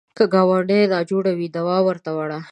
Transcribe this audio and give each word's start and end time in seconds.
که 0.17 0.23
ګاونډی 0.33 0.81
ناجوړه 0.93 1.33
وي، 1.37 1.47
دوا 1.55 1.77
ورته 1.87 2.09
وړه 2.17 2.39